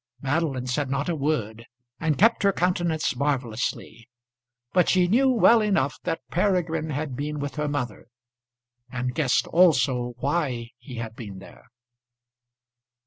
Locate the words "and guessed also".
8.91-10.15